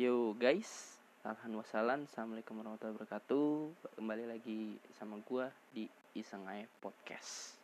[0.00, 0.96] Yo guys,
[1.28, 3.68] alhamdulillah wassalam, assalamualaikum warahmatullahi wabarakatuh.
[4.00, 7.60] Kembali lagi sama gua di Iseng Aja Podcast.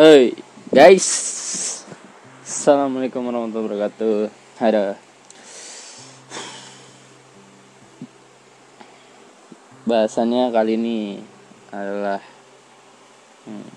[0.00, 0.32] Hey
[0.72, 1.04] guys,
[2.40, 4.32] assalamualaikum warahmatullahi wabarakatuh.
[4.64, 4.96] Ada
[9.86, 10.98] bahasannya kali ini
[11.70, 12.20] adalah
[13.46, 13.70] hmm,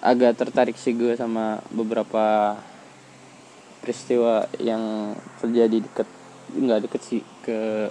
[0.00, 2.56] agak tertarik sih gue sama beberapa
[3.82, 6.08] peristiwa yang terjadi deket
[6.54, 7.90] nggak deket sih ke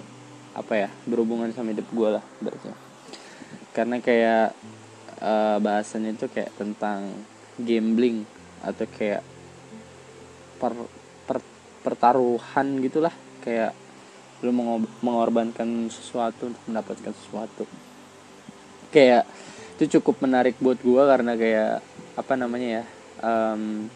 [0.56, 2.72] apa ya berhubungan sama hidup gue lah berarti
[3.70, 4.56] karena kayak
[5.22, 7.06] uh, bahasannya itu kayak tentang
[7.60, 8.24] gambling
[8.64, 9.22] atau kayak
[10.60, 10.72] per,
[11.24, 11.38] per
[11.80, 13.14] pertaruhan gitulah.
[13.40, 13.72] Kayak
[14.40, 14.52] lu
[15.04, 17.64] mengorbankan sesuatu untuk mendapatkan sesuatu.
[18.88, 19.28] Kayak
[19.76, 21.80] itu cukup menarik buat gue karena kayak
[22.20, 22.84] apa namanya ya
[23.24, 23.88] um,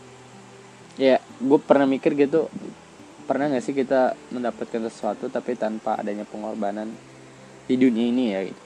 [0.97, 2.49] ya gue pernah mikir gitu
[3.29, 6.89] pernah gak sih kita mendapatkan sesuatu tapi tanpa adanya pengorbanan
[7.65, 8.63] di dunia ini ya gitu.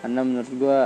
[0.00, 0.78] Karena menurut gue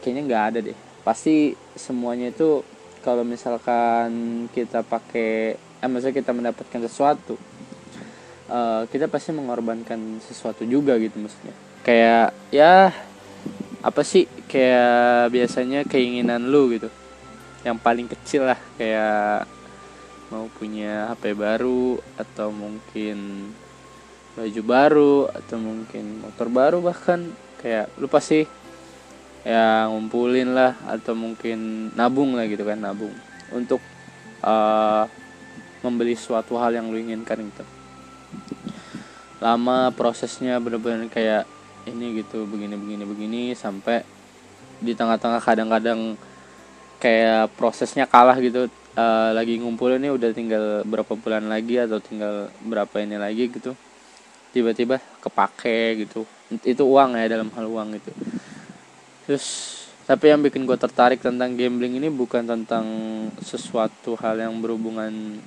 [0.00, 0.78] kayaknya nggak ada deh.
[1.02, 2.62] Pasti semuanya itu
[3.04, 4.10] kalau misalkan
[4.54, 7.36] kita pakai eh maksudnya kita mendapatkan sesuatu
[8.48, 11.54] uh, kita pasti mengorbankan sesuatu juga gitu maksudnya.
[11.84, 12.92] Kayak ya
[13.84, 16.88] apa sih kayak biasanya keinginan lu gitu.
[17.64, 19.48] Yang paling kecil lah kayak
[20.32, 23.50] mau punya HP baru atau mungkin
[24.34, 27.28] baju baru atau mungkin motor baru bahkan.
[27.60, 28.44] Kayak lu pasti
[29.44, 33.12] ya ngumpulin lah atau mungkin nabung lah gitu kan nabung.
[33.52, 33.80] Untuk
[34.40, 35.04] uh,
[35.84, 37.73] membeli suatu hal yang lu inginkan gitu
[39.44, 41.44] lama prosesnya bener-bener kayak
[41.84, 44.00] ini gitu begini begini begini sampai
[44.80, 46.16] di tengah-tengah kadang-kadang
[46.96, 48.72] kayak prosesnya kalah gitu.
[48.94, 53.74] Uh, lagi ngumpul ini udah tinggal berapa bulan lagi atau tinggal berapa ini lagi gitu
[54.54, 56.22] tiba-tiba kepake gitu.
[56.62, 58.14] Itu uang ya dalam hal uang gitu.
[59.26, 59.44] Terus
[60.06, 62.86] tapi yang bikin gue tertarik tentang gambling ini bukan tentang
[63.42, 65.42] sesuatu hal yang berhubungan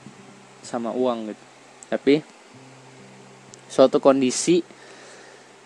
[0.60, 1.46] sama uang gitu.
[1.88, 2.20] Tapi
[3.68, 4.64] suatu kondisi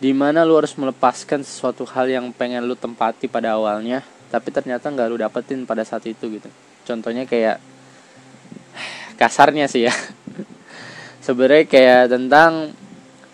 [0.02, 4.02] di mana lu harus melepaskan sesuatu hal yang pengen lu tempati pada awalnya
[4.32, 6.48] tapi ternyata nggak lu dapetin pada saat itu gitu.
[6.88, 7.60] Contohnya kayak
[9.20, 9.94] kasarnya sih ya.
[11.26, 12.72] Sebenarnya kayak tentang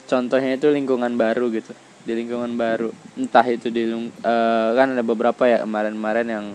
[0.09, 1.69] contohnya itu lingkungan baru gitu.
[2.01, 2.89] Di lingkungan baru.
[3.13, 4.09] Entah itu di uh,
[4.73, 6.45] kan ada beberapa ya kemarin-kemarin yang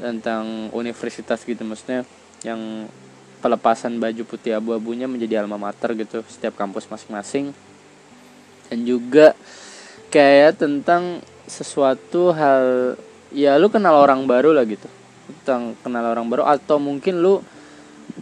[0.00, 2.06] tentang universitas gitu maksudnya
[2.46, 2.86] yang
[3.38, 7.54] pelepasan baju putih abu-abunya menjadi alma mater gitu setiap kampus masing-masing.
[8.68, 9.32] Dan juga
[10.12, 12.94] kayak tentang sesuatu hal
[13.32, 14.86] ya lu kenal orang baru lah gitu.
[15.28, 17.40] Tentang kenal orang baru atau mungkin lu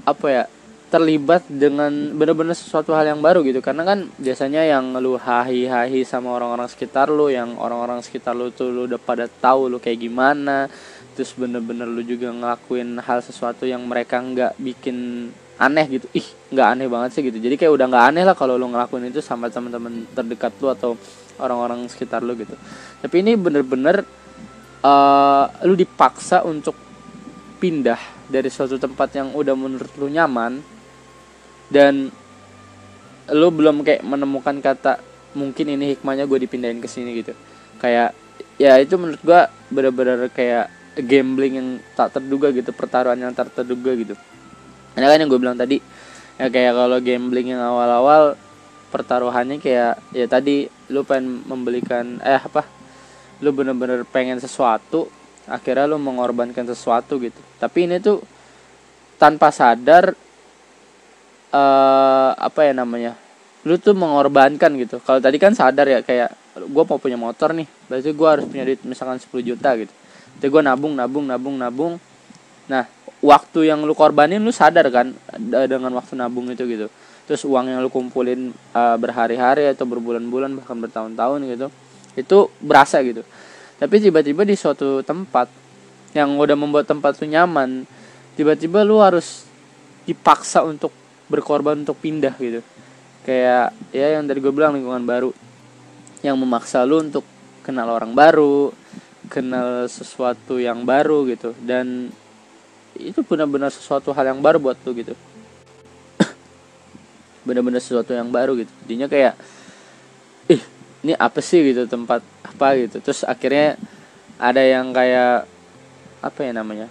[0.07, 0.45] apa ya
[0.87, 3.59] terlibat dengan bener-bener sesuatu hal yang baru gitu.
[3.59, 8.71] Karena kan biasanya yang lu hahi-hahi sama orang-orang sekitar lu yang orang-orang sekitar lu tuh
[8.71, 10.71] lu udah pada tahu lu kayak gimana
[11.17, 16.07] terus bener-bener lu juga ngelakuin hal sesuatu yang mereka nggak bikin aneh gitu.
[16.13, 17.41] Ih nggak aneh banget sih gitu.
[17.41, 20.93] Jadi kayak udah nggak aneh lah kalau lu ngelakuin itu sama teman-teman terdekat lu atau
[21.41, 22.53] orang-orang sekitar lu gitu.
[23.01, 24.05] Tapi ini bener-bener
[24.85, 26.77] uh, lu dipaksa untuk
[27.57, 30.61] pindah dari suatu tempat yang udah menurut lu nyaman
[31.73, 32.13] dan
[33.33, 35.01] lu belum kayak menemukan kata
[35.33, 37.33] mungkin ini hikmahnya gue dipindahin ke sini gitu.
[37.81, 38.13] Kayak
[38.61, 39.41] ya itu menurut gue
[39.73, 44.15] bener-bener kayak gambling yang tak terduga gitu pertaruhan yang tak terduga gitu.
[44.97, 45.77] Karena kan yang gue bilang tadi
[46.37, 48.37] ya kayak kalau gambling yang awal-awal
[48.89, 52.65] pertaruhannya kayak ya tadi lu pengen membelikan eh apa
[53.45, 55.13] lu bener-bener pengen sesuatu
[55.45, 57.39] akhirnya lu mengorbankan sesuatu gitu.
[57.61, 58.25] Tapi ini tuh
[59.21, 60.17] tanpa sadar
[61.53, 63.13] uh, apa ya namanya
[63.69, 64.97] lu tuh mengorbankan gitu.
[65.05, 68.65] Kalau tadi kan sadar ya kayak gue mau punya motor nih berarti gue harus punya
[68.65, 69.93] duit misalkan 10 juta gitu
[70.37, 71.95] jadi gue nabung nabung nabung nabung.
[72.69, 72.85] Nah
[73.25, 75.17] waktu yang lu korbanin lu sadar kan
[75.69, 76.87] dengan waktu nabung itu gitu.
[77.27, 81.67] Terus uang yang lu kumpulin uh, berhari-hari atau berbulan-bulan bahkan bertahun-tahun gitu
[82.17, 83.25] itu berasa gitu.
[83.77, 85.53] Tapi tiba-tiba di suatu tempat
[86.17, 87.85] yang udah membuat tempat lu nyaman
[88.37, 89.45] tiba-tiba lu harus
[90.05, 90.93] dipaksa untuk
[91.27, 92.61] berkorban untuk pindah gitu.
[93.27, 95.31] Kayak ya yang dari gue bilang lingkungan baru.
[96.25, 97.25] Yang memaksa lu untuk
[97.67, 98.71] kenal orang baru
[99.29, 101.53] kenal sesuatu yang baru gitu.
[101.63, 102.11] Dan
[102.97, 105.15] itu benar-benar sesuatu hal yang baru buat tuh gitu.
[107.47, 108.73] Benar-benar sesuatu yang baru gitu.
[108.87, 109.35] Jadinya kayak
[110.51, 110.63] ih
[111.05, 113.03] ini apa sih gitu tempat apa gitu.
[113.05, 113.77] Terus akhirnya
[114.41, 115.49] ada yang kayak
[116.25, 116.89] apa ya namanya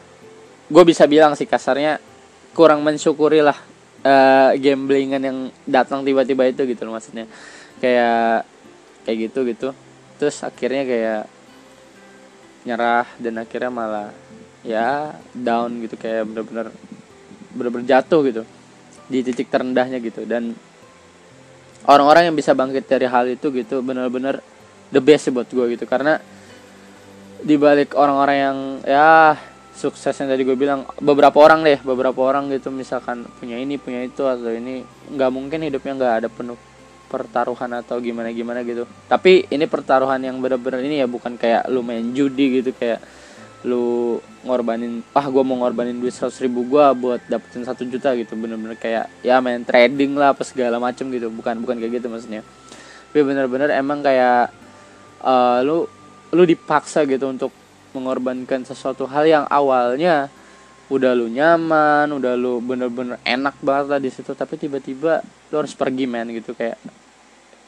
[0.66, 2.02] gue bisa bilang sih kasarnya
[2.58, 3.58] kurang mensyukuri lah
[4.02, 7.30] uh, gamblingan yang datang tiba-tiba itu gitu loh maksudnya.
[7.78, 8.48] Kayak
[9.06, 9.68] kayak gitu gitu.
[10.18, 11.22] Terus akhirnya kayak
[12.66, 14.10] nyerah dan akhirnya malah
[14.66, 16.68] ya down gitu kayak bener-bener
[17.54, 18.44] bener-bener jatuh gitu
[19.06, 20.26] di titik terendahnya gitu.
[20.26, 20.58] Dan
[21.86, 24.42] orang-orang yang bisa bangkit dari hal itu gitu benar-benar
[24.90, 25.86] the best buat gue gitu.
[25.86, 26.18] Karena
[27.46, 29.38] dibalik orang-orang yang ya
[29.76, 34.02] sukses yang tadi gue bilang beberapa orang deh beberapa orang gitu misalkan punya ini punya
[34.08, 34.82] itu atau ini
[35.14, 36.56] nggak mungkin hidupnya nggak ada penuh
[37.16, 38.84] pertaruhan atau gimana gimana gitu.
[39.08, 43.00] Tapi ini pertaruhan yang benar-benar ini ya bukan kayak lu main judi gitu kayak
[43.64, 48.36] lu ngorbanin ah gue mau ngorbanin duit seratus ribu gue buat dapetin satu juta gitu.
[48.36, 51.32] Bener-bener kayak ya main trading lah apa segala macem gitu.
[51.32, 52.44] Bukan bukan kayak gitu maksudnya.
[53.10, 54.52] Tapi bener-bener emang kayak
[55.24, 55.88] uh, lu
[56.36, 57.56] lu dipaksa gitu untuk
[57.96, 60.28] mengorbankan sesuatu hal yang awalnya
[60.86, 65.74] udah lu nyaman udah lu bener-bener enak banget lah di situ tapi tiba-tiba lu harus
[65.74, 66.54] pergi men gitu.
[66.54, 66.78] Kayak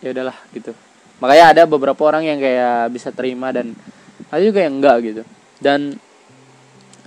[0.02, 0.72] ya udahlah gitu.
[1.18, 3.74] Makanya ada beberapa orang yang kayak bisa terima dan
[4.30, 5.24] ada juga yang enggak gitu.
[5.58, 5.98] Dan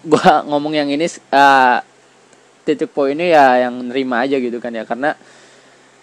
[0.02, 1.78] gua ngomong yang ini uh,
[2.66, 4.82] titik poinnya ya yang nerima aja gitu kan ya.
[4.82, 5.14] Karena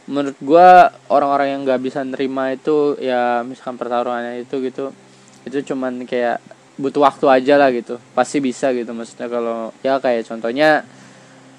[0.07, 4.95] menurut gua orang-orang yang nggak bisa nerima itu ya misalkan pertaruhannya itu gitu
[5.43, 6.39] itu cuman kayak
[6.79, 7.99] butuh waktu aja lah gitu.
[8.15, 8.95] Pasti bisa gitu.
[8.95, 10.87] Maksudnya kalau ya kayak contohnya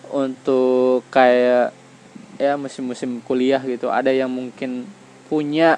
[0.08, 1.76] untuk kayak
[2.38, 4.86] ya musim-musim kuliah gitu ada yang mungkin
[5.28, 5.76] punya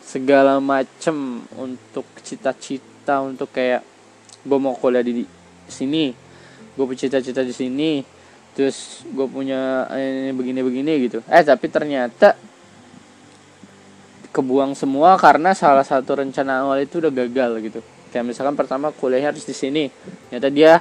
[0.00, 3.82] segala macem untuk cita-cita untuk kayak
[4.44, 5.26] gue mau kuliah di
[5.66, 6.12] sini
[6.74, 8.04] gue punya cita-cita di sini
[8.54, 11.18] terus gue punya ini begini-begini gitu.
[11.26, 12.38] Eh tapi ternyata
[14.30, 17.80] kebuang semua karena salah satu rencana awal itu udah gagal gitu.
[18.14, 19.90] Kayak misalkan pertama kuliahnya harus di sini
[20.30, 20.72] ternyata dia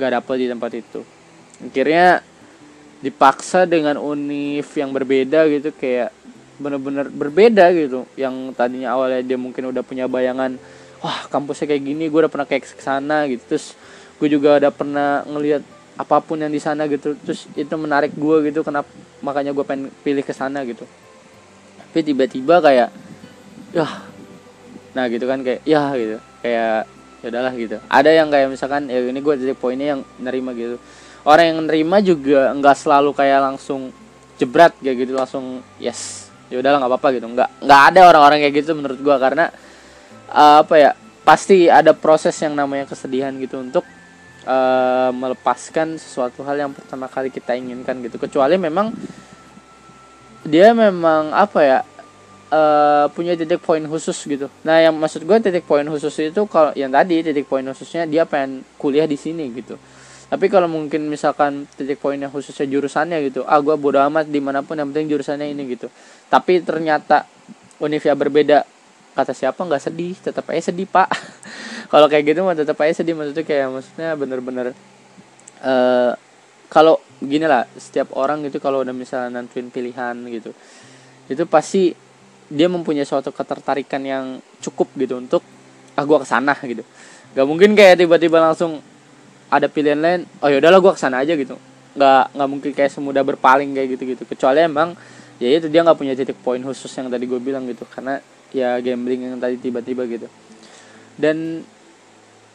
[0.00, 1.00] gak dapet di tempat itu.
[1.60, 2.24] Akhirnya
[3.04, 6.14] dipaksa dengan univ yang berbeda gitu kayak
[6.62, 8.06] bener-bener berbeda gitu.
[8.14, 10.56] Yang tadinya awalnya dia mungkin udah punya bayangan
[11.02, 13.42] wah kampusnya kayak gini gue udah pernah kayak ke sana gitu.
[13.50, 13.74] Terus
[14.22, 15.66] gue juga udah pernah ngelihat
[15.98, 17.18] apa pun yang di sana gitu.
[17.26, 18.88] Terus itu menarik gue gitu kenapa
[19.20, 20.86] makanya gue pengen pilih ke sana gitu.
[21.90, 22.88] Tapi tiba-tiba kayak
[23.74, 23.88] ya
[24.92, 26.16] nah gitu kan kayak ya gitu.
[26.40, 26.86] Kayak
[27.22, 27.76] ya udahlah gitu.
[27.90, 30.78] Ada yang kayak misalkan ya ini gue titik poinnya yang nerima gitu.
[31.22, 33.94] Orang yang nerima juga nggak selalu kayak langsung
[34.42, 37.26] jebret kayak gitu langsung yes ya udahlah nggak apa-apa gitu.
[37.32, 39.48] Nggak nggak ada orang-orang kayak gitu menurut gue karena
[40.28, 40.90] uh, apa ya
[41.24, 43.88] pasti ada proses yang namanya kesedihan gitu untuk
[44.44, 48.20] uh, melepaskan sesuatu hal yang pertama kali kita inginkan gitu.
[48.20, 48.92] Kecuali memang
[50.44, 51.78] dia memang apa ya
[52.52, 54.52] uh, punya titik poin khusus gitu.
[54.68, 58.28] Nah yang maksud gue titik poin khusus itu kalau yang tadi titik poin khususnya dia
[58.28, 59.80] pengen kuliah di sini gitu
[60.32, 64.64] tapi kalau mungkin misalkan titik poinnya khususnya jurusannya gitu ah gue bodo amat di mana
[64.64, 65.92] pun yang penting jurusannya ini gitu.
[66.32, 67.28] Tapi ternyata
[67.84, 68.64] univia berbeda.
[69.12, 71.12] Kata siapa nggak sedih tetap aja sedih pak.
[71.92, 74.72] Kalau kayak gitu mah tetap aja sedih maksudnya kayak maksudnya bener-bener
[75.60, 76.16] uh,
[76.72, 80.56] kalau gini lah setiap orang gitu kalau udah misalnya nentuin pilihan gitu
[81.28, 81.92] itu pasti
[82.48, 85.44] dia mempunyai suatu ketertarikan yang cukup gitu untuk
[85.92, 86.80] ah gue ke sana gitu.
[87.36, 88.80] Gak mungkin kayak tiba-tiba langsung
[89.52, 91.60] ada pilihan lain oh ya udahlah gue ke sana aja gitu.
[91.92, 94.96] Nggak nggak mungkin kayak semudah berpaling kayak gitu gitu kecuali emang
[95.36, 97.84] ya itu dia nggak punya titik poin khusus yang tadi gue bilang gitu.
[97.84, 98.16] Karena
[98.48, 100.26] ya gambling yang tadi tiba-tiba gitu.
[101.20, 101.60] Dan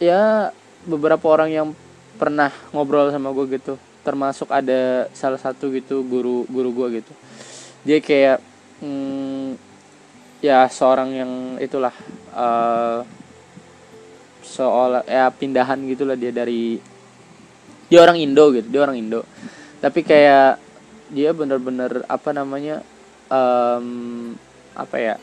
[0.02, 0.50] ya
[0.90, 1.68] beberapa orang yang
[2.18, 7.14] pernah ngobrol sama gue gitu termasuk ada salah satu gitu guru guru gue gitu.
[7.86, 8.42] Dia kayak
[8.82, 9.60] hmm,
[10.42, 11.94] ya seorang yang itulah
[12.32, 13.04] uh,
[14.48, 16.80] seolah ya pindahan gitulah dia dari
[17.92, 19.28] dia orang Indo gitu dia orang Indo.
[19.84, 20.58] Tapi kayak
[21.12, 22.84] dia bener-bener apa namanya
[23.32, 24.34] um,
[24.76, 25.16] apa ya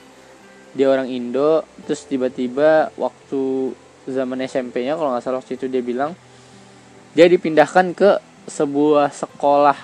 [0.74, 3.72] dia orang Indo terus tiba-tiba waktu
[4.04, 6.12] zaman SMP-nya kalau nggak salah waktu itu dia bilang
[7.14, 8.10] dia dipindahkan ke
[8.50, 9.78] sebuah sekolah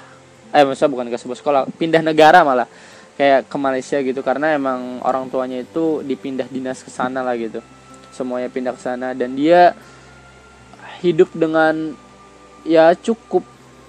[0.51, 2.67] eh maksudnya bukan ke sebuah sekolah pindah negara malah
[3.15, 7.63] kayak ke Malaysia gitu karena emang orang tuanya itu dipindah dinas ke sana lah gitu
[8.15, 9.17] semuanya pindah ke sana.
[9.17, 9.75] Dan dia
[11.01, 11.95] hidup dengan
[12.67, 13.47] ya cukup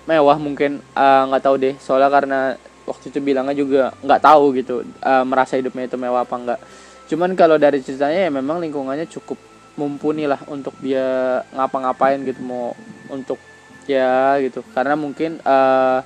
[0.07, 0.81] mewah mungkin.
[0.81, 1.75] Eh, nggak uh, tahu deh.
[1.81, 2.39] Soalnya karena
[2.87, 6.59] waktu itu bilangnya juga nggak tahu gitu uh, merasa hidupnya itu mewah apa enggak
[7.05, 9.37] cuman kalau dari ceritanya ya memang lingkungannya cukup
[9.79, 12.75] mumpuni lah untuk dia ngapa-ngapain gitu mau
[13.11, 13.39] untuk
[13.87, 14.63] ya gitu.
[14.75, 16.03] Karena mungkin uh,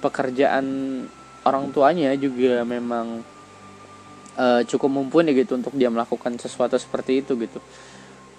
[0.00, 0.66] pekerjaan
[1.44, 3.20] orang tuanya juga memang
[4.36, 7.58] uh, cukup mumpuni gitu untuk dia melakukan sesuatu seperti itu gitu.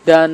[0.06, 0.30] Dan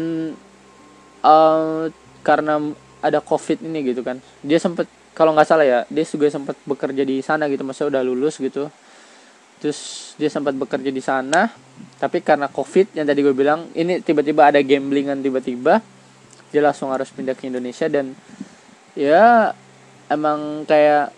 [1.24, 1.88] uh,
[2.22, 2.60] karena
[3.01, 4.86] ada covid ini gitu kan dia sempat
[5.18, 8.70] kalau nggak salah ya dia juga sempat bekerja di sana gitu masa udah lulus gitu.
[9.62, 11.50] Terus dia sempat bekerja di sana
[12.01, 15.82] tapi karena covid yang tadi gue bilang ini tiba-tiba ada gamblingan tiba-tiba
[16.51, 18.12] dia langsung harus pindah ke Indonesia dan
[18.98, 19.53] ya
[20.12, 21.13] emang kayak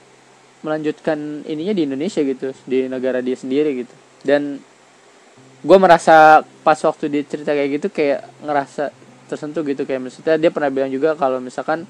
[0.62, 4.60] melanjutkan ininya di Indonesia gitu di negara dia sendiri gitu dan
[5.64, 8.92] gue merasa pas waktu dia cerita kayak gitu kayak ngerasa
[9.32, 9.88] tersentuh gitu.
[9.88, 11.88] Kayak maksudnya dia pernah bilang juga kalau misalkan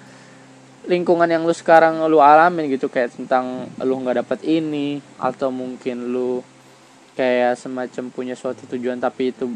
[0.85, 6.11] lingkungan yang lu sekarang lu alamin gitu kayak tentang lu nggak dapat ini atau mungkin
[6.11, 6.43] lu
[7.17, 9.47] kayak semacam punya suatu tujuan tapi itu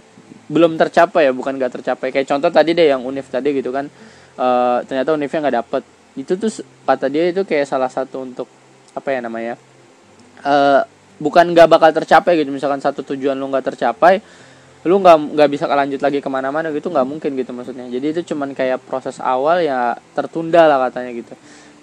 [0.48, 2.10] belum tercapai ya bukan nggak tercapai.
[2.10, 3.86] Kayak contoh tadi deh yang univ tadi gitu kan
[4.40, 5.84] uh, ternyata univnya nggak dapet.
[6.18, 6.50] Itu tuh
[6.90, 8.50] kata dia itu kayak salah satu untuk
[8.98, 9.54] apa ya namanya
[10.42, 10.82] uh,
[11.18, 12.50] bukan nggak bakal tercapai gitu.
[12.50, 14.22] Misalkan satu tujuan lu nggak tercapai
[14.88, 17.92] lu nggak nggak bisa lanjut lagi ke mana-mana gitu nggak mungkin gitu maksudnya.
[17.92, 21.34] Jadi itu cuman kayak proses awal ya tertunda lah katanya gitu.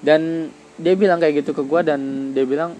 [0.01, 0.49] Dan
[0.81, 2.01] dia bilang kayak gitu ke gue dan
[2.33, 2.73] dia bilang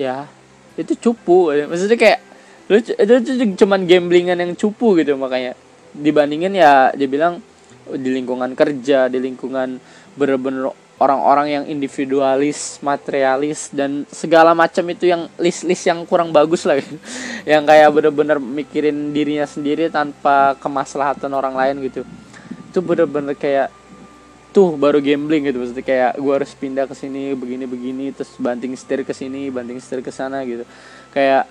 [0.00, 0.26] ya
[0.74, 1.52] itu cupu.
[1.52, 2.20] Maksudnya kayak
[2.66, 5.54] lu itu, cuman gamblingan yang cupu gitu makanya.
[5.94, 7.38] Dibandingin ya dia bilang
[7.86, 9.78] di lingkungan kerja di lingkungan
[10.18, 16.80] bener-bener orang-orang yang individualis, materialis dan segala macam itu yang list-list yang kurang bagus lah
[16.80, 16.96] gitu.
[17.52, 22.00] yang kayak bener-bener mikirin dirinya sendiri tanpa kemaslahatan orang lain gitu.
[22.72, 23.68] Itu bener-bener kayak
[24.56, 29.04] tuh baru gambling gitu maksudnya kayak gue harus pindah ke sini begini-begini terus banting setir
[29.04, 30.64] ke sini, banting setir ke sana gitu.
[31.12, 31.44] Kayak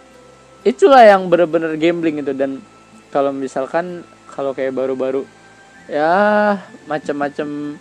[0.66, 2.66] itulah yang bener-bener gambling itu dan
[3.14, 4.02] kalau misalkan
[4.34, 5.22] kalau kayak baru-baru
[5.86, 6.58] ya
[6.90, 7.78] macam-macam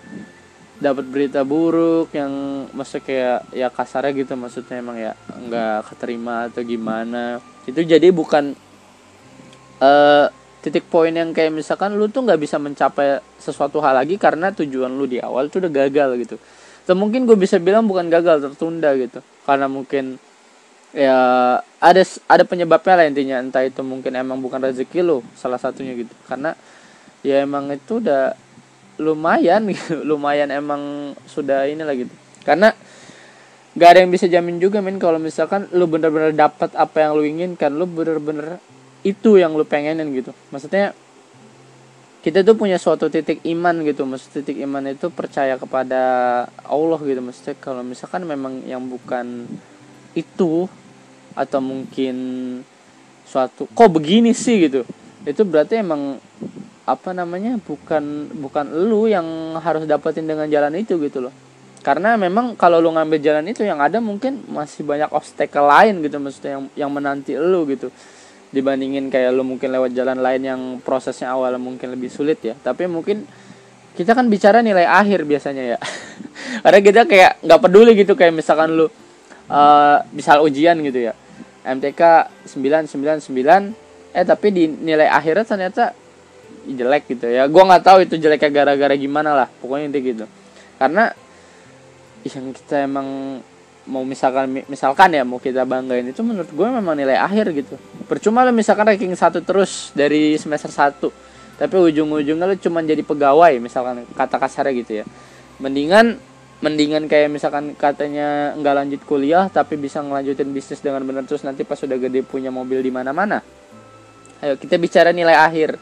[0.84, 2.28] dapat berita buruk yang
[2.76, 7.40] maksudnya kayak ya kasarnya gitu maksudnya emang ya nggak keterima atau gimana.
[7.64, 8.52] Itu jadi bukan
[9.80, 10.26] uh,
[10.60, 14.92] titik poin yang kayak misalkan lu tuh nggak bisa mencapai sesuatu hal lagi karena tujuan
[14.92, 16.36] lu di awal tuh udah gagal gitu.
[16.84, 19.24] Atau mungkin gue bisa bilang bukan gagal tertunda gitu.
[19.48, 20.20] Karena mungkin
[20.92, 21.16] ya
[21.80, 23.36] ada ada penyebabnya lah intinya.
[23.40, 26.12] Entah itu mungkin emang bukan rezeki lu salah satunya gitu.
[26.28, 26.52] Karena
[27.24, 28.36] ya emang itu udah
[29.00, 30.02] lumayan gitu.
[30.02, 32.14] Lumayan emang sudah ini lagi gitu.
[32.44, 32.70] Karena
[33.74, 37.26] gak ada yang bisa jamin juga men kalau misalkan lu bener-bener dapat apa yang lu
[37.26, 38.62] inginkan lu bener-bener
[39.02, 40.30] itu yang lu pengenin gitu.
[40.54, 40.94] Maksudnya
[42.24, 44.08] kita tuh punya suatu titik iman gitu.
[44.08, 46.02] Maksud titik iman itu percaya kepada
[46.64, 47.20] Allah gitu.
[47.20, 49.44] Maksudnya kalau misalkan memang yang bukan
[50.16, 50.64] itu
[51.36, 52.16] atau mungkin
[53.28, 54.56] suatu kok begini sih?
[54.70, 54.88] gitu.
[55.28, 56.16] Itu berarti emang
[56.84, 61.34] apa namanya bukan bukan lu yang harus dapetin dengan jalan itu gitu loh.
[61.84, 66.16] Karena memang kalau lu ngambil jalan itu yang ada mungkin masih banyak obstacle lain gitu
[66.16, 67.88] maksudnya yang yang menanti lu gitu.
[68.52, 72.56] Dibandingin kayak lu mungkin lewat jalan lain yang prosesnya awal mungkin lebih sulit ya.
[72.56, 73.24] Tapi mungkin
[73.96, 75.78] kita kan bicara nilai akhir biasanya ya.
[76.64, 81.12] Karena kita kayak nggak peduli gitu kayak misalkan lu uh, misal ujian gitu ya.
[81.64, 83.72] MTK 999
[84.14, 86.03] eh tapi di nilai akhirnya ternyata
[86.64, 87.44] jelek gitu ya.
[87.46, 90.24] Gue nggak tahu itu jeleknya gara-gara gimana lah pokoknya itu gitu.
[90.80, 91.12] Karena
[92.24, 93.40] yang kita emang
[93.84, 97.76] mau misalkan misalkan ya mau kita banggain itu menurut gue memang nilai akhir gitu.
[98.08, 101.12] Percuma lo misalkan ranking satu terus dari semester satu
[101.54, 105.04] tapi ujung-ujungnya lo cuma jadi pegawai misalkan kata kasarnya gitu ya.
[105.60, 106.16] Mendingan
[106.64, 111.60] mendingan kayak misalkan katanya nggak lanjut kuliah tapi bisa ngelanjutin bisnis dengan benar terus nanti
[111.60, 113.44] pas sudah gede punya mobil di mana-mana.
[114.40, 115.76] Ayo kita bicara nilai akhir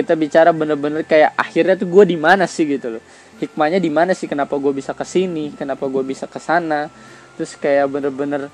[0.00, 3.02] kita bicara bener-bener kayak akhirnya tuh gue di mana sih gitu loh.
[3.40, 4.24] Hikmahnya di mana sih?
[4.24, 6.88] Kenapa gue bisa ke sini kenapa gue bisa ke sana
[7.36, 8.52] terus kayak bener-bener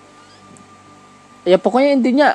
[1.43, 2.29] ya pokoknya intinya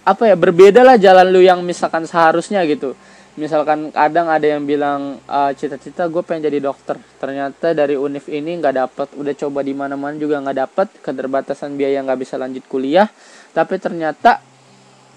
[0.00, 2.96] apa ya berbeda lah jalan lu yang misalkan seharusnya gitu.
[3.38, 6.98] Misalkan kadang ada yang bilang uh, cita-cita gue pengen jadi dokter.
[7.20, 9.08] Ternyata dari univ ini nggak dapet.
[9.16, 10.88] Udah coba di mana-mana juga nggak dapet.
[10.98, 13.06] Keterbatasan biaya nggak bisa lanjut kuliah.
[13.54, 14.42] Tapi ternyata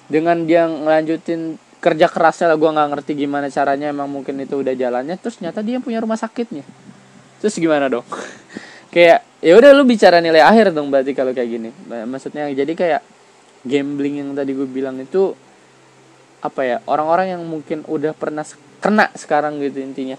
[0.07, 4.71] dengan dia ngelanjutin kerja kerasnya lah gue nggak ngerti gimana caranya emang mungkin itu udah
[4.71, 5.19] jalannya.
[5.19, 6.63] Terus nyata dia punya rumah sakitnya.
[7.43, 8.07] Terus gimana dong?
[8.93, 11.69] Kayak ya udah lu bicara nilai akhir dong berarti kalau kayak gini.
[12.07, 13.01] Maksudnya jadi kayak
[13.67, 15.33] gambling yang tadi gue bilang itu
[16.45, 18.45] apa ya orang-orang yang mungkin udah pernah
[18.79, 20.15] kena sekarang gitu intinya.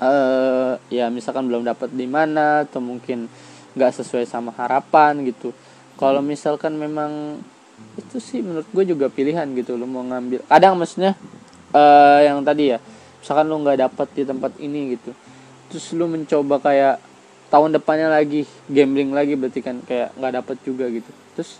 [0.00, 3.28] Uh, ya misalkan belum dapat di mana atau mungkin
[3.76, 5.52] nggak sesuai sama harapan gitu.
[6.00, 7.42] Kalau misalkan memang
[7.98, 10.46] itu sih menurut gue juga pilihan gitu lo mau ngambil.
[10.46, 11.18] Kadang maksudnya
[11.74, 12.78] uh, yang tadi ya
[13.18, 15.10] misalkan lo nggak dapat di tempat ini gitu.
[15.68, 17.02] Terus lo mencoba kayak
[17.50, 21.10] tahun depannya lagi gambling lagi berarti kan kayak nggak dapat juga gitu.
[21.34, 21.58] Terus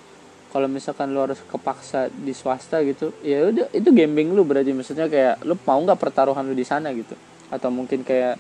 [0.49, 4.71] kalau misalkan lu harus kepaksa di swasta gitu ya udah itu gambling lu berarti.
[4.71, 7.19] Maksudnya kayak lu mau nggak pertaruhan lu di sana gitu?
[7.51, 8.39] Atau mungkin kayak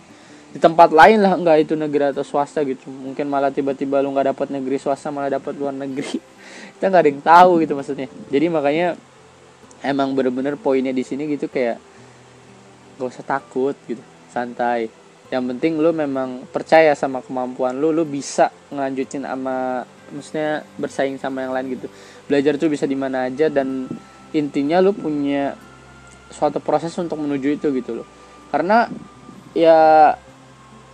[0.48, 2.88] di tempat lain lah nggak itu negeri atau swasta gitu.
[2.88, 6.16] Mungkin malah tiba-tiba lu nggak dapat negeri swasta malah dapat luar negeri
[6.78, 8.06] kita nggak ada yang tahu gitu maksudnya.
[8.30, 8.94] Jadi makanya
[9.82, 11.82] emang bener-bener poinnya di sini gitu kayak
[12.98, 13.98] gak usah takut gitu
[14.30, 14.86] santai.
[15.28, 19.82] Yang penting lu memang percaya sama kemampuan lu lu bisa ngelanjutin sama
[20.14, 21.90] maksudnya bersaing sama yang lain gitu.
[22.30, 23.90] Belajar tuh bisa di mana aja dan
[24.30, 25.58] intinya lu punya
[26.30, 28.06] suatu proses untuk menuju itu gitu loh.
[28.54, 28.86] Karena
[29.50, 30.14] ya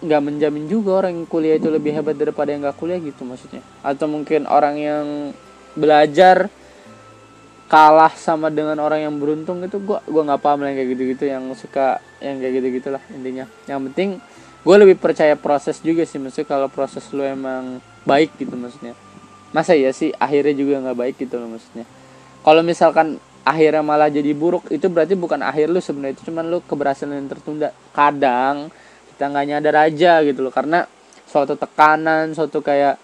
[0.05, 3.61] nggak menjamin juga orang yang kuliah itu lebih hebat daripada yang nggak kuliah gitu maksudnya.
[3.81, 5.07] Atau mungkin orang yang
[5.75, 6.49] belajar
[7.67, 11.25] kalah sama dengan orang yang beruntung itu gua gua nggak paham lah yang kayak gitu-gitu
[11.27, 13.45] yang suka yang kayak gitu gitulah intinya.
[13.67, 14.11] Yang penting
[14.65, 18.97] gue lebih percaya proses juga sih maksudnya kalau proses lu emang baik gitu maksudnya.
[19.53, 21.85] Masa ya sih akhirnya juga nggak baik gitu loh maksudnya.
[22.41, 26.59] Kalau misalkan akhirnya malah jadi buruk itu berarti bukan akhir lu sebenarnya itu cuman lu
[26.65, 27.77] keberhasilan yang tertunda.
[27.93, 28.73] Kadang
[29.15, 30.89] kita nggak nyadar aja gitu loh karena
[31.29, 32.97] suatu tekanan suatu kayak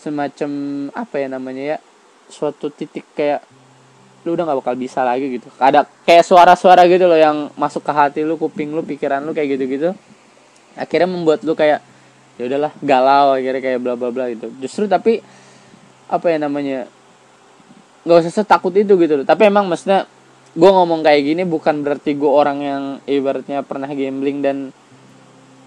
[0.00, 0.50] semacam
[0.92, 1.78] apa ya namanya ya
[2.28, 3.44] suatu titik kayak
[4.24, 5.48] lu udah nggak bakal bisa lagi gitu.
[5.60, 9.56] Ada kayak suara-suara gitu loh yang masuk ke hati lu kuping lu pikiran lu kayak
[9.56, 9.92] gitu-gitu.
[10.74, 11.84] Akhirnya membuat lu kayak
[12.40, 14.48] ya udahlah galau akhirnya kayak bla bla bla gitu.
[14.58, 15.20] Justru tapi
[16.08, 16.88] apa ya namanya
[18.04, 19.26] nggak usah takut itu gitu loh.
[19.28, 20.08] Tapi emang maksudnya
[20.54, 24.56] gue ngomong kayak gini bukan berarti gue orang yang ibaratnya pernah gambling dan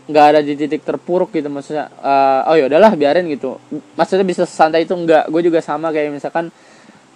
[0.08, 3.60] nggak ada di titik terpuruk gitu maksudnya uh, oh ya udahlah biarin gitu.
[4.00, 5.28] Maksudnya bisa santai itu nggak.
[5.28, 6.48] Gue juga sama kayak misalkan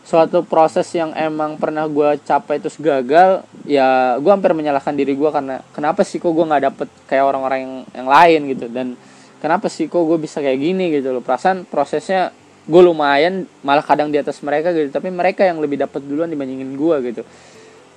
[0.03, 5.29] suatu proses yang emang pernah gue capai terus gagal ya gue hampir menyalahkan diri gue
[5.29, 8.65] karena kenapa sih kok gue nggak dapet kayak orang-orang yang yang lain gitu.
[8.67, 8.99] Dan
[9.39, 11.23] kenapa sih kok gue bisa kayak gini gitu loh.
[11.23, 12.35] Perasaan prosesnya
[12.67, 14.91] gue lumayan malah kadang di atas mereka gitu.
[14.91, 17.23] Tapi mereka yang lebih dapat duluan dibandingin gue gitu.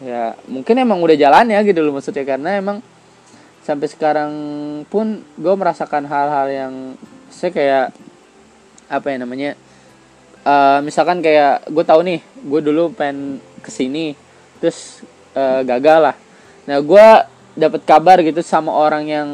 [0.06, 2.22] Ya mungkin emang udah jalan ya gitu loh maksudnya.
[2.22, 2.78] Karena emang
[3.64, 4.33] sampai sekarang
[4.92, 6.74] pun gue merasakan hal-hal yang
[7.33, 7.87] saya kayak
[8.92, 9.50] apa ya namanya
[10.44, 14.12] uh, misalkan kayak gue tahu nih gue dulu pengen ke sini
[14.61, 15.00] terus
[15.33, 16.16] uh, gagal lah.
[16.68, 17.07] Nah gue
[17.57, 19.29] dapat kabar gitu sama orang yang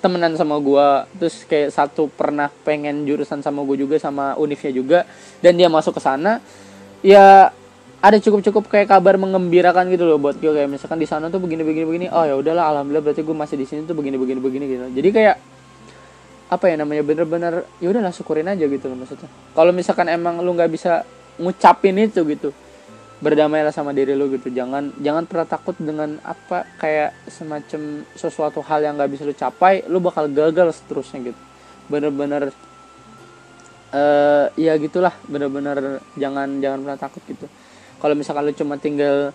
[0.00, 0.88] temenan sama gue
[1.20, 4.98] terus kayak satu pernah pengen jurusan sama gue juga sama univnya juga
[5.44, 6.40] dan dia masuk ke sana
[7.04, 7.52] ya
[8.00, 11.60] ada cukup-cukup kayak kabar mengembirakan gitu loh buat gue kayak misalkan di sana tuh begini
[11.60, 14.64] begini begini oh ya udahlah alhamdulillah berarti gue masih di sini tuh begini begini begini
[14.64, 14.84] gitu.
[14.88, 15.36] Jadi kayak
[16.50, 19.28] apa ya namanya bener-bener ya udahlah syukurin aja gitu loh maksudnya.
[19.52, 21.04] Kalau misalkan emang lu nggak bisa
[21.36, 22.56] ngucapin itu gitu
[23.20, 24.48] berdamailah sama diri lu gitu.
[24.48, 29.84] Jangan jangan pernah takut dengan apa kayak semacam sesuatu hal yang nggak bisa lu capai
[29.92, 31.40] lu bakal gagal seterusnya gitu.
[31.92, 32.48] Bener-bener
[33.92, 37.46] uh, ya gitulah bener-bener jangan jangan pernah takut gitu
[38.00, 39.30] kalau misalkan lu cuma tinggal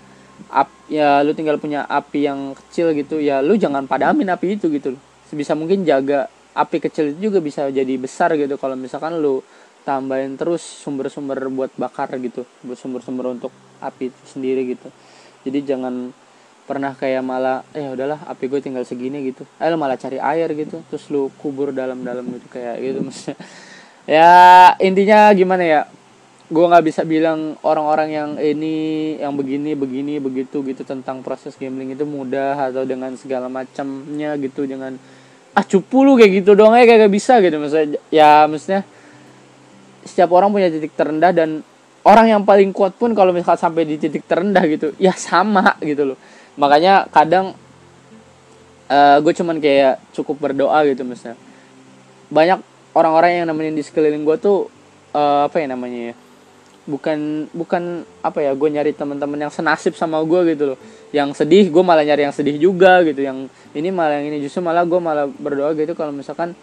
[0.52, 4.68] ap, ya lu tinggal punya api yang kecil gitu ya lu jangan padamin api itu
[4.68, 4.98] gitu
[5.30, 8.56] sebisa mungkin jaga api kecil itu juga bisa jadi besar gitu.
[8.56, 9.44] Kalau misalkan lu
[9.84, 13.52] tambahin terus sumber-sumber buat bakar gitu buat sumber-sumber untuk
[13.84, 14.88] api itu sendiri gitu.
[15.46, 16.10] Jadi jangan
[16.66, 19.46] pernah kayak malah eh ya udahlah api gue tinggal segini gitu.
[19.60, 23.38] Eh lu malah cari air gitu terus lu kubur dalam-dalam gitu kayak gitu maksudnya.
[24.06, 24.32] Ya
[24.80, 25.82] intinya gimana ya
[26.46, 31.98] gue nggak bisa bilang orang-orang yang ini yang begini begini begitu gitu tentang proses gambling
[31.98, 34.94] itu mudah atau dengan segala macamnya gitu dengan
[35.58, 37.58] ah cupu lu kayak gitu dong ya kayak bisa gitu.
[37.58, 38.86] Maksudnya ya maksudnya
[40.06, 41.66] setiap orang punya titik terendah dan
[42.06, 46.14] orang yang paling kuat pun kalau misalkan sampai di titik terendah gitu ya sama gitu
[46.14, 46.18] loh.
[46.62, 47.58] Makanya kadang
[48.90, 51.42] uh, gue cuman kayak cukup berdoa gitu misalnya
[52.30, 52.60] banyak
[52.94, 54.70] orang-orang yang nemenin di sekeliling gue tuh
[55.14, 56.16] uh, apa ya namanya ya
[56.86, 60.80] bukan bukan apa ya gue nyari teman-teman yang senasib sama gue gitu loh.
[61.10, 63.26] Yang sedih gue malah nyari yang sedih juga gitu.
[63.26, 66.54] Yang ini malah yang ini justru malah gue malah berdoa gitu kalau misalkan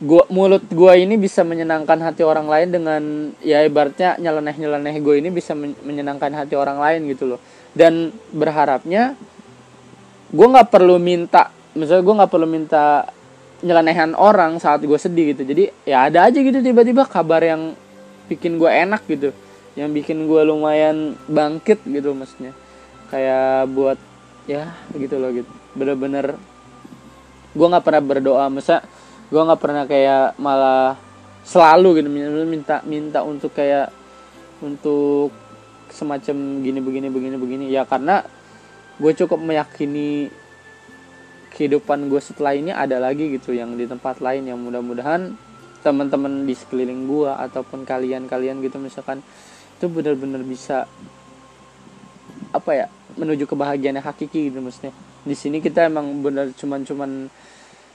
[0.00, 3.02] gua mulut gue ini bisa menyenangkan hati orang lain dengan
[3.44, 7.40] ya ibaratnya nyeleneh nyeleneh gue ini bisa menyenangkan hati orang lain gitu loh.
[7.74, 9.18] Dan berharapnya
[10.30, 13.10] gue nggak perlu minta misalnya gue nggak perlu minta
[13.60, 15.42] nyelenehan orang saat gue sedih gitu.
[15.44, 17.74] Jadi ya ada aja gitu tiba-tiba kabar yang
[18.30, 19.34] bikin gue enak gitu.
[19.74, 22.54] Yang bikin gue lumayan bangkit gitu maksudnya.
[23.10, 23.98] Kayak buat
[24.46, 25.50] ya gitu loh gitu.
[25.74, 26.38] Bener-bener
[27.50, 28.46] gue nggak pernah berdoa.
[28.46, 28.86] Masa
[29.26, 30.94] gue nggak pernah kayak malah
[31.42, 32.08] selalu gitu
[32.46, 33.90] minta minta untuk kayak
[34.62, 35.34] untuk
[35.90, 37.64] semacam gini begini begini begini.
[37.66, 38.22] Ya karena
[39.02, 40.30] gue cukup meyakini
[41.50, 45.34] kehidupan gue setelah ini ada lagi gitu yang di tempat lain yang mudah-mudahan
[45.80, 49.24] teman-teman di sekeliling gua ataupun kalian-kalian gitu misalkan
[49.80, 50.84] itu benar-benar bisa
[52.50, 54.92] apa ya menuju kebahagiaan yang hakiki gitu maksudnya.
[55.24, 57.28] Di sini kita emang benar cuman-cuman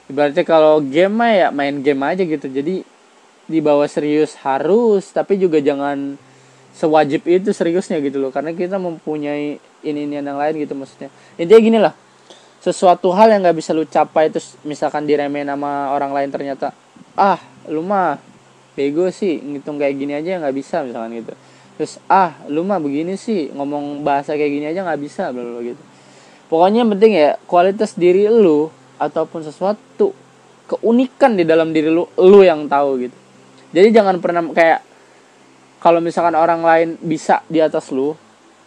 [0.10, 2.50] ibaratnya kalau game ya main game aja gitu.
[2.50, 2.82] Jadi
[3.46, 6.18] dibawa serius harus tapi juga jangan
[6.74, 8.34] sewajib itu seriusnya gitu loh.
[8.34, 11.14] Karena kita mempunyai ini ini yang lain gitu maksudnya.
[11.38, 11.94] Intinya gini lah
[12.66, 16.74] sesuatu hal yang nggak bisa lu capai terus misalkan diremehin sama orang lain ternyata
[17.14, 17.38] ah
[17.70, 18.20] lu mah
[18.76, 21.34] bego sih ngitung kayak gini aja nggak bisa misalkan gitu.
[21.76, 25.82] Terus ah lu mah begini sih ngomong bahasa kayak gini aja nggak bisa bla gitu.
[26.46, 28.70] Pokoknya yang penting ya kualitas diri lu
[29.02, 30.14] ataupun sesuatu
[30.66, 33.18] keunikan di dalam diri lu lu yang tahu gitu.
[33.76, 34.80] Jadi jangan pernah kayak
[35.84, 38.16] kalau misalkan orang lain bisa di atas lu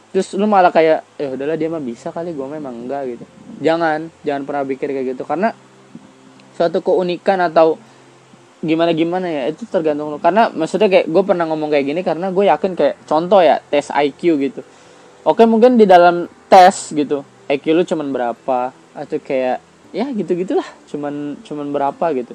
[0.09, 3.25] terus lu malah kayak ya udahlah dia mah bisa kali gue memang enggak gitu.
[3.61, 5.23] Jangan jangan pernah pikir kayak gitu.
[5.25, 5.53] Karena
[6.57, 7.79] suatu keunikan atau
[8.59, 12.35] gimana gimana ya itu tergantung lo karena maksudnya kayak gue pernah ngomong kayak gini karena
[12.35, 14.61] gue yakin kayak contoh ya tes IQ gitu.
[15.23, 18.75] Oke mungkin di dalam tes gitu IQ lu cuman berapa?
[18.99, 19.63] Atau kayak
[19.95, 22.35] ya gitu gitulah cuman cuman berapa gitu.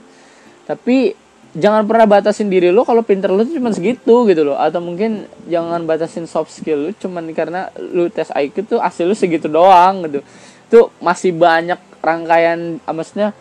[0.63, 1.11] Tapi
[1.53, 4.55] jangan pernah batasin diri lo kalau pinter lo cuma segitu gitu loh.
[4.55, 9.15] Atau mungkin jangan batasin soft skill lo cuman karena lu tes IQ tuh hasil lu
[9.15, 10.23] segitu doang gitu.
[10.71, 13.35] Itu masih banyak rangkaian ah, maksudnya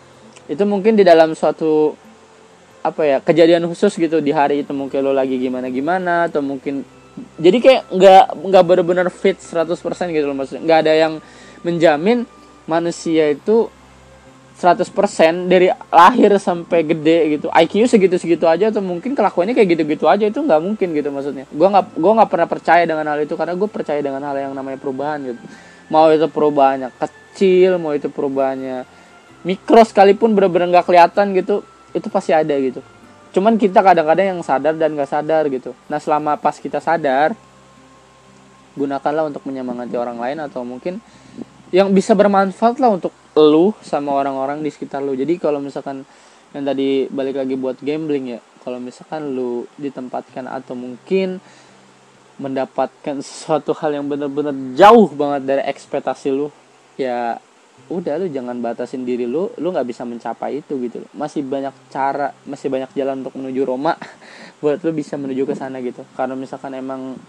[0.51, 1.95] itu mungkin di dalam suatu
[2.83, 6.83] apa ya kejadian khusus gitu di hari itu mungkin lo lagi gimana gimana atau mungkin
[7.37, 9.77] jadi kayak nggak nggak benar-benar fit 100%
[10.13, 10.61] gitu loh maksudnya.
[10.65, 11.13] Nggak ada yang
[11.61, 12.25] menjamin
[12.65, 13.69] manusia itu
[14.57, 17.47] 100% dari lahir sampai gede gitu.
[17.53, 21.45] IQ segitu-segitu aja atau mungkin kelakuannya kayak gitu-gitu aja itu nggak mungkin gitu maksudnya.
[21.53, 24.53] Gue nggak gue nggak pernah percaya dengan hal itu karena gue percaya dengan hal yang
[24.57, 25.41] namanya perubahan gitu.
[25.93, 28.85] Mau itu perubahannya kecil mau itu perubahannya
[29.43, 32.81] mikro sekalipun bener-bener nggak kelihatan gitu itu pasti ada gitu.
[33.33, 35.73] Cuman kita kadang-kadang yang sadar dan nggak sadar gitu.
[35.89, 37.33] Nah selama pas kita sadar
[38.73, 40.97] gunakanlah untuk menyemangati orang lain atau mungkin
[41.73, 45.17] yang bisa bermanfaat lah untuk lu sama orang-orang di sekitar lu.
[45.17, 46.05] Jadi kalau misalkan
[46.53, 51.41] yang tadi balik lagi buat gambling ya kalau misalkan lu ditempatkan atau mungkin
[52.37, 56.49] mendapatkan sesuatu hal yang benar-benar jauh banget dari ekspektasi lu
[56.97, 57.37] ya
[57.93, 62.33] udah lu jangan batasin diri lu lu nggak bisa mencapai itu gitu masih banyak cara
[62.49, 63.93] masih banyak jalan untuk menuju Roma
[64.61, 66.01] buat lu bisa menuju ke sana gitu.
[66.17, 67.19] Karena misalkan emang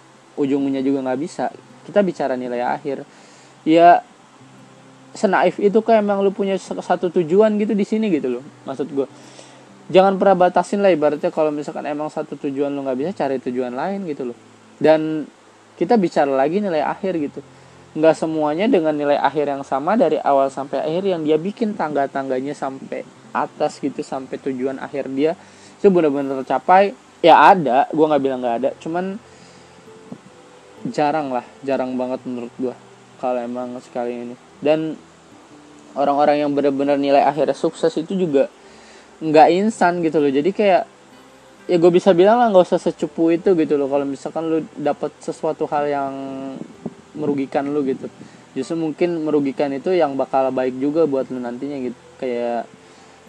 [0.41, 1.53] ujungnya juga nggak bisa
[1.85, 3.05] kita bicara nilai akhir.
[3.69, 4.01] Ya
[5.15, 9.07] senaif itu kan emang lu punya satu tujuan gitu di sini gitu loh maksud gue
[9.87, 13.77] jangan pernah batasin lah ibaratnya kalau misalkan emang satu tujuan lu nggak bisa cari tujuan
[13.77, 14.39] lain gitu loh.
[14.75, 15.29] Dan
[15.79, 17.41] kita bicara lagi nilai akhir gitu
[17.95, 22.51] nggak semuanya dengan nilai akhir yang sama dari awal sampai akhir yang dia bikin tangga-tangganya
[22.51, 25.39] sampai atas gitu sampai tujuan akhir dia
[25.79, 26.95] itu benar-benar tercapai.
[27.25, 29.17] Ya ada gue nggak bilang nggak ada cuman
[30.91, 32.75] jarang lah jarang banget menurut gue
[33.23, 34.35] kalau emang sekali ini.
[34.59, 34.99] Dan
[35.95, 38.51] orang-orang yang benar-benar nilai akhirnya sukses itu juga
[39.23, 40.29] nggak instan gitu loh.
[40.35, 40.83] Jadi kayak
[41.65, 43.87] ya gue bisa bilang lah nggak usah secupu itu gitu loh.
[43.87, 46.13] Kalau misalkan lu dapat sesuatu hal yang
[47.15, 48.11] merugikan lu gitu.
[48.55, 51.99] Justru mungkin merugikan itu yang bakal baik juga buat lu nantinya gitu.
[52.21, 52.71] Kayak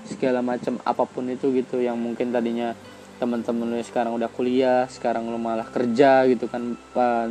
[0.06, 2.78] segala macam apa pun itu gitu yang mungkin tadinya
[3.16, 6.76] teman-teman lu sekarang udah kuliah sekarang lu malah kerja gitu kan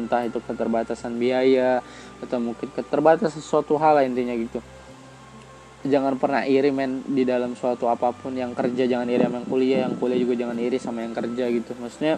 [0.01, 1.85] entah itu keterbatasan biaya
[2.25, 4.65] atau mungkin keterbatasan sesuatu hal lah intinya gitu.
[5.85, 9.49] Jangan pernah iri men di dalam suatu apa pun yang kerja jangan iri sama yang
[9.53, 11.71] kuliah yang kuliah juga jangan iri sama yang kerja gitu.
[11.77, 12.17] Maksudnya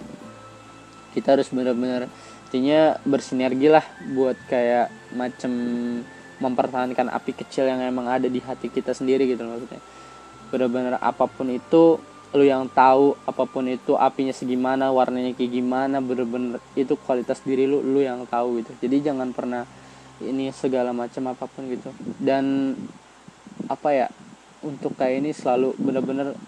[1.19, 2.07] kita harus benar-benar
[2.47, 3.83] intinya bersinergi lah
[4.15, 4.87] buat kayak
[5.19, 5.51] macam
[6.39, 9.83] mempertahankan api kecil yang emang ada di hati kita sendiri gitu maksudnya.
[10.55, 11.99] Benar-benar apa pun itu
[12.31, 17.67] lu yang tahu apa pun itu apinya segimana warnanya kayak gimana bener-bener itu kualitas diri
[17.67, 18.79] lu lu yang tahu gitu.
[18.79, 19.67] Jadi jangan pernah
[20.23, 21.91] ini segala macam apa pun gitu.
[22.23, 22.79] Dan
[23.67, 24.09] apa ya
[24.63, 26.39] untuk kayak ini selalu bener-bener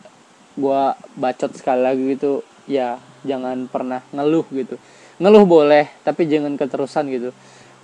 [0.55, 0.83] gue
[1.19, 2.47] bacot sekali lagi gitu.
[2.71, 4.77] Ya jangan pernah ngeluh gitu.
[5.19, 7.31] Ngeluh boleh tapi jangan keterusan gitu.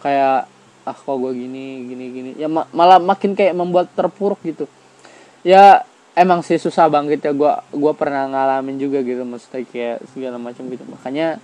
[0.03, 0.47] Kayak
[0.85, 2.31] ah kok gue gini gini gini.
[2.37, 4.69] Ya ma malah makin kayak membuat terpuruk gitu.
[5.43, 5.83] Ya
[6.15, 7.33] emang sih susah banget ya.
[7.35, 10.85] Gue gua pernah ngalamin juga gitu maksudnya kayak segala macam gitu.
[10.87, 11.43] Makanya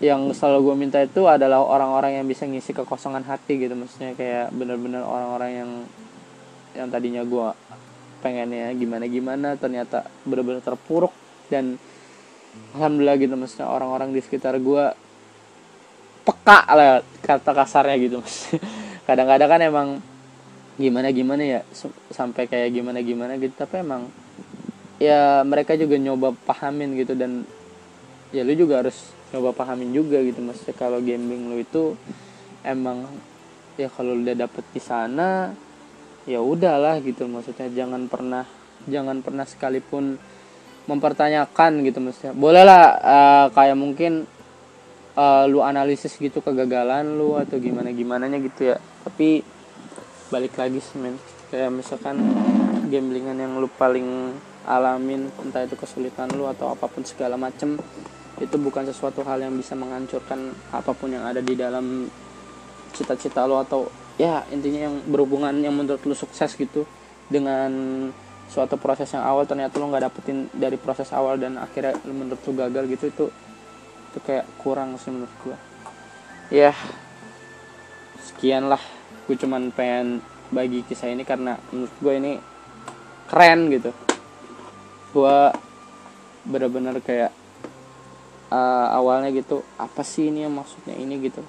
[0.00, 3.76] yang selalu gue minta itu adalah orang-orang yang bisa ngisi kekosongan hati gitu.
[3.76, 5.70] Maksudnya kayak bener-bener orang-orang yang
[6.72, 7.46] yang tadinya gue
[8.20, 11.10] pengennya gimana gimana ternyata bener-bener terpuruk
[11.48, 11.80] dan
[12.76, 14.84] alhamdulillah gitu maksudnya orang-orang di sekitar gue
[16.26, 18.52] peka lah kata kasarnya gitu mas.
[19.08, 19.88] Kadang-kadang kan emang
[20.80, 21.60] gimana gimana ya
[22.08, 24.08] sampai kayak gimana gimana gitu tapi emang
[24.96, 27.44] ya mereka juga nyoba pahamin gitu dan
[28.32, 31.92] ya lu juga harus nyoba pahamin juga gitu maksudnya kalau gambling lu itu
[32.64, 33.04] emang
[33.76, 35.52] ya kalau udah dapet di sana
[36.24, 38.44] ya udahlah gitu maksudnya jangan pernah
[38.88, 40.16] jangan pernah sekalipun
[40.88, 42.32] mempertanyakan gitu maksudnya.
[42.32, 44.24] Boleh lah uh, kayak mungkin
[45.16, 48.76] uh, lu analisis gitu kegagalan lu atau gimana gimana gitu ya.
[49.04, 49.44] Tapi
[50.30, 51.16] balik lagi sih men.
[51.50, 52.16] Kayak misalkan
[52.86, 54.32] gamblingan yang lu paling
[54.68, 57.80] alamin entah itu kesulitan lu atau apa pun segala macem
[58.40, 62.08] itu bukan sesuatu hal yang bisa menghancurkan apa pun yang ada di dalam
[62.96, 66.84] cita-cita lo atau ya intinya yang berhubungan yang menurut lo sukses gitu
[67.28, 67.70] dengan
[68.50, 72.52] suatu proses yang awal ternyata lo nggak dapetin dari proses awal dan akhirnya menurut lo
[72.66, 73.26] gagal gitu itu
[74.10, 75.56] itu kayak kurang sih menurut gue
[76.50, 76.74] ya
[78.18, 78.82] sekian lah
[79.30, 80.18] gue cuman pengen
[80.50, 82.32] bagi kisah ini karena menurut gue ini
[83.30, 83.94] keren gitu.
[85.14, 85.38] Gue
[86.42, 87.30] bener-bener kayak
[88.50, 91.22] uh, awalnya gitu apa sih ini yang maksudnya ini?
[91.22, 91.40] gitu.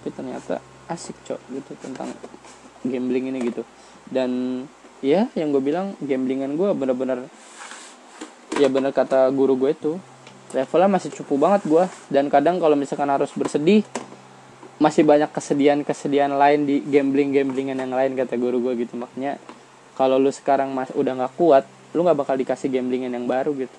[0.00, 0.60] Tapi ternyata
[0.92, 2.12] asik cok gitu tentang
[2.84, 3.64] gambling ini gitu.
[4.04, 4.64] Dan
[5.00, 7.24] ya yang gue bilang gamblingan gue bener-bener
[8.60, 9.92] ya bener kata guru gue itu
[10.52, 13.86] levelnya masih cukup banget gue dan kadang kalau misalkan harus bersedih
[14.80, 18.96] masih banyak kesedihan-kesedihan lain di gambling-gamblingan yang lain kata guru gue gitu.
[18.96, 19.36] Makanya
[19.92, 23.76] kalau lu sekarang mas udah nggak kuat lu nggak bakal dikasih gamblingan yang baru gitu.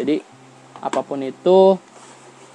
[0.00, 0.24] Jadi
[0.80, 1.76] apa pun itu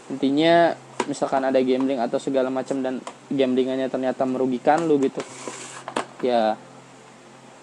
[0.10, 0.74] intinya
[1.06, 5.22] misalkan ada gambling atau segala macam dan gamblingannya ternyata merugikan lu gitu
[6.26, 6.58] ya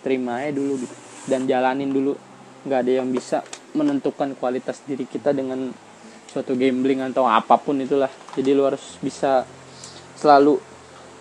[0.04, 0.94] terima aja dulu gitu.
[1.24, 2.12] Dan jalanin dulu.
[2.68, 3.40] Nggak ada yang bisa
[3.72, 5.72] menentukan kualitas diri kita dengan
[6.28, 8.12] suatu gambling atau apa pun itulah.
[8.36, 9.48] Jadi lu harus bisa
[10.20, 10.60] selalu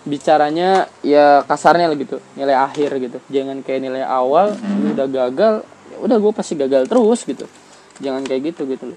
[0.04, 2.20] bicaranya ya kasarnya gitu.
[2.36, 3.18] Nilai akhir gitu.
[3.32, 4.52] Jangan kayak nilai awal
[4.84, 7.48] lu udah gagal ya udah gue pasti gagal terus gitu.
[8.04, 8.92] Jangan kayak gitu gitu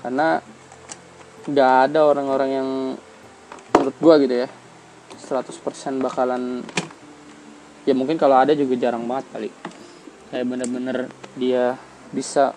[0.00, 0.40] karena
[1.44, 2.68] nggak ada orang-orang yang
[3.76, 4.48] menurut gue gitu ya
[5.24, 6.60] 100% bakalan
[7.90, 9.50] ya mungkin kalau ada juga jarang banget kali.
[10.30, 10.96] Kayak bener-bener
[11.34, 11.74] dia
[12.14, 12.54] bisa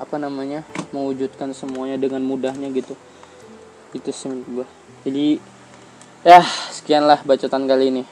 [0.00, 0.64] apa namanya
[0.96, 2.96] mewujudkan semuanya dengan mudahnya gitu.
[3.92, 4.68] Itu sih menurut
[5.04, 5.36] jadi
[6.24, 6.40] ya
[6.72, 8.04] sekianlah bacotan kali ini.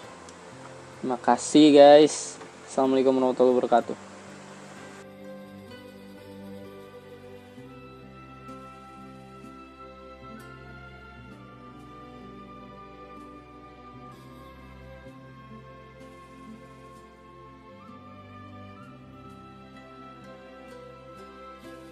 [1.00, 2.36] Terima kasih guys.
[2.68, 4.05] Assalamualaikum warahmatullahi wabarakatuh